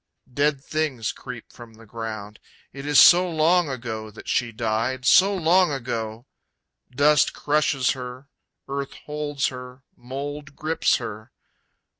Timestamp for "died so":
4.51-5.35